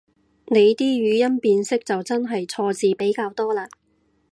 [0.47, 3.67] 你啲語音辨識就真係錯字比較多嘞